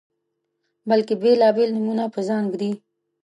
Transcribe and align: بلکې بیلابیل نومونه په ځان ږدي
بلکې 0.89 1.13
بیلابیل 1.21 1.69
نومونه 1.75 2.03
په 2.13 2.19
ځان 2.27 2.43
ږدي 2.51 2.71